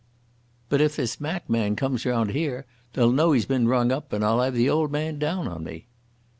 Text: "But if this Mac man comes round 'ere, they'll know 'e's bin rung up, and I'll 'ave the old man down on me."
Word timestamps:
"But 0.67 0.81
if 0.81 0.95
this 0.95 1.21
Mac 1.21 1.47
man 1.47 1.75
comes 1.75 2.07
round 2.07 2.31
'ere, 2.35 2.65
they'll 2.93 3.11
know 3.11 3.35
'e's 3.35 3.45
bin 3.45 3.67
rung 3.67 3.91
up, 3.91 4.11
and 4.13 4.25
I'll 4.25 4.41
'ave 4.41 4.57
the 4.57 4.67
old 4.67 4.91
man 4.91 5.19
down 5.19 5.47
on 5.47 5.63
me." 5.63 5.85